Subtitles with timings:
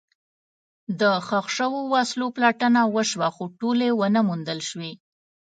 [0.99, 4.91] د ښخ شوو وسلو پلټنه وشوه، خو ټولې ونه موندل شوې.